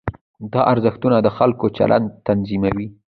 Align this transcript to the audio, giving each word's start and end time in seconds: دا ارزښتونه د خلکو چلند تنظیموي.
دا 0.53 0.61
ارزښتونه 0.73 1.17
د 1.21 1.27
خلکو 1.37 1.65
چلند 1.77 2.07
تنظیموي. 2.27 2.87